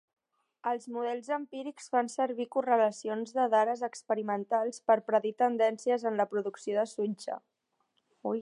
Els 0.69 0.85
models 0.93 1.27
empírics 1.35 1.91
fan 1.95 2.09
servir 2.13 2.47
correlacions 2.55 3.35
de 3.37 3.45
dares 3.57 3.85
experimentals 3.91 4.83
per 4.89 4.97
predir 5.11 5.35
tendències 5.45 6.07
en 6.13 6.19
la 6.23 6.31
producció 6.33 6.83
de 6.83 6.91
sutge. 6.99 7.39